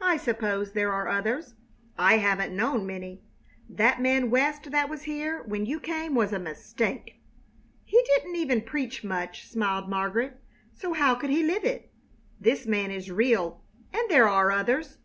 [0.00, 1.52] I suppose there are others.
[1.98, 3.20] I haven't known many.
[3.68, 7.20] That man West that was here when you came was a mistake!"
[7.84, 10.40] "He didn't even preach much," smiled Margaret,
[10.72, 11.92] "so how could he live it?
[12.40, 13.62] This man is real.
[13.92, 14.96] And there are others.